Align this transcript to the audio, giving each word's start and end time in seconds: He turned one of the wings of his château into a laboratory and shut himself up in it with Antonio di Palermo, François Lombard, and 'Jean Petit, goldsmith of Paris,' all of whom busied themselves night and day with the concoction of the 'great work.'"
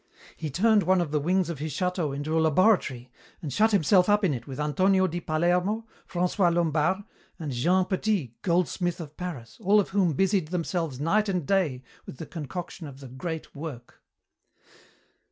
He 0.35 0.49
turned 0.49 0.81
one 0.81 0.99
of 0.99 1.11
the 1.11 1.19
wings 1.19 1.47
of 1.47 1.59
his 1.59 1.73
château 1.75 2.11
into 2.11 2.35
a 2.35 2.41
laboratory 2.41 3.11
and 3.39 3.53
shut 3.53 3.69
himself 3.71 4.09
up 4.09 4.25
in 4.25 4.33
it 4.33 4.47
with 4.47 4.59
Antonio 4.59 5.05
di 5.05 5.19
Palermo, 5.21 5.85
François 6.09 6.51
Lombard, 6.51 7.03
and 7.37 7.51
'Jean 7.51 7.85
Petit, 7.85 8.35
goldsmith 8.41 8.99
of 8.99 9.15
Paris,' 9.15 9.57
all 9.63 9.79
of 9.79 9.89
whom 9.89 10.13
busied 10.13 10.47
themselves 10.47 10.99
night 10.99 11.29
and 11.29 11.45
day 11.45 11.83
with 12.07 12.17
the 12.17 12.25
concoction 12.25 12.87
of 12.87 12.99
the 12.99 13.09
'great 13.09 13.53
work.'" 13.53 14.01